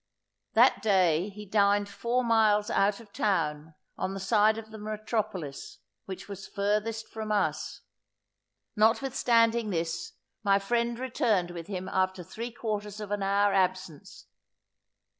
That 0.53 0.81
day 0.81 1.29
he 1.29 1.45
dined 1.45 1.87
four 1.87 2.23
miles 2.23 2.71
out 2.71 2.99
of 2.99 3.13
town, 3.13 3.75
on 3.99 4.15
the 4.15 4.19
side 4.19 4.57
of 4.57 4.71
the 4.71 4.79
metropolis, 4.79 5.77
which 6.05 6.27
was 6.27 6.47
furthest 6.47 7.07
from 7.09 7.31
us. 7.31 7.81
Notwithstanding 8.75 9.69
this, 9.69 10.13
my 10.43 10.57
friend 10.57 10.97
returned 10.97 11.51
with 11.51 11.67
him 11.67 11.87
after 11.87 12.23
three 12.23 12.49
quarters 12.49 12.99
of 12.99 13.11
an 13.11 13.21
hour's 13.21 13.53
absence. 13.57 14.25